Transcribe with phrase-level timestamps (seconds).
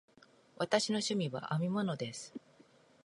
[0.57, 2.33] 私の趣味は編み物です。